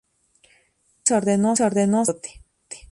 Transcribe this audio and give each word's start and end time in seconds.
En 1.09 1.25
Lima 1.25 1.55
se 1.55 1.63
ordenó 1.63 1.95
sacerdote. 2.07 2.29